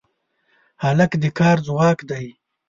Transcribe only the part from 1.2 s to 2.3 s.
د کار ځواک دی.